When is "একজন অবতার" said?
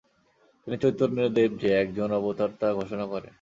1.83-2.51